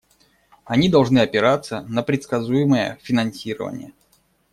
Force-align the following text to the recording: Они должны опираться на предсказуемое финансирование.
Они 0.65 0.89
должны 0.89 1.19
опираться 1.19 1.81
на 1.81 2.01
предсказуемое 2.01 2.97
финансирование. 3.03 3.93